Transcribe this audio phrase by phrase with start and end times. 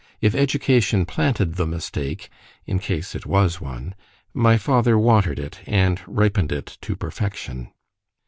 [0.19, 2.29] ——If education planted the mistake
[2.65, 3.93] (in case it was one)
[4.33, 7.69] my father watered it, and ripened it to perfection.